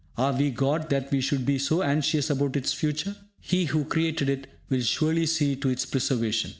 Are 0.17 0.33
we 0.35 0.49
God 0.49 0.89
that 0.89 1.11
we 1.11 1.21
should 1.21 1.45
be 1.45 1.59
so 1.59 1.83
anxious 1.83 2.31
about 2.31 2.55
its 2.55 2.73
future? 2.73 3.15
He 3.39 3.65
who 3.65 3.83
created 3.85 4.29
it 4.29 4.47
will 4.67 4.81
surely 4.81 5.27
see 5.27 5.55
to 5.57 5.69
its 5.69 5.85
preservation. 5.85 6.49